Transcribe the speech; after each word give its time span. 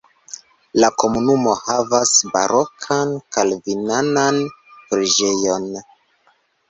La 0.83 0.87
komunumo 1.01 1.51
havas 1.59 2.13
barokan 2.35 3.13
kalvinanan 3.37 4.41
preĝejon. 4.71 5.69